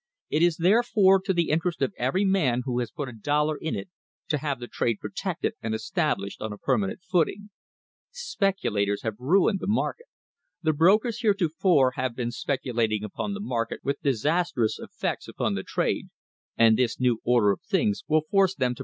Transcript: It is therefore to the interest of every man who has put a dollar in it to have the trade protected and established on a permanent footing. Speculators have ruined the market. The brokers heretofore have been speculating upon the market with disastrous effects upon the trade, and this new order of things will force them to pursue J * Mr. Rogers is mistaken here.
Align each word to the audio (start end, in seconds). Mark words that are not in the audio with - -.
It 0.31 0.41
is 0.41 0.57
therefore 0.57 1.21
to 1.25 1.31
the 1.31 1.51
interest 1.51 1.79
of 1.83 1.93
every 1.95 2.25
man 2.25 2.63
who 2.65 2.79
has 2.79 2.89
put 2.89 3.07
a 3.07 3.11
dollar 3.13 3.55
in 3.55 3.75
it 3.75 3.87
to 4.29 4.39
have 4.39 4.59
the 4.59 4.67
trade 4.67 4.97
protected 4.99 5.53
and 5.61 5.75
established 5.75 6.41
on 6.41 6.51
a 6.51 6.57
permanent 6.57 7.03
footing. 7.03 7.51
Speculators 8.09 9.03
have 9.03 9.13
ruined 9.19 9.59
the 9.59 9.67
market. 9.67 10.07
The 10.63 10.73
brokers 10.73 11.21
heretofore 11.21 11.91
have 11.97 12.15
been 12.15 12.31
speculating 12.31 13.03
upon 13.03 13.35
the 13.35 13.39
market 13.41 13.81
with 13.83 14.01
disastrous 14.01 14.79
effects 14.79 15.27
upon 15.27 15.53
the 15.53 15.61
trade, 15.61 16.07
and 16.57 16.75
this 16.79 16.99
new 16.99 17.19
order 17.23 17.51
of 17.51 17.61
things 17.61 18.03
will 18.07 18.21
force 18.21 18.25
them 18.25 18.29
to 18.29 18.29
pursue 18.29 18.39
J 18.39 18.39
* 18.39 18.39
Mr. 18.39 18.39
Rogers 18.39 18.49
is 18.49 18.59
mistaken 18.71 18.75
here. 18.77 18.77